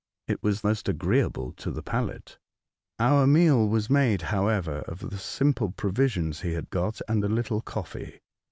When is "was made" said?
3.69-4.23